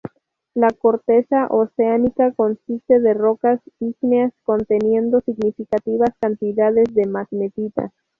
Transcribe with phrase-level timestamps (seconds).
[0.55, 7.93] La corteza oceánica consiste de rocas ígneas, conteniendo significativas cantidades de magnetita.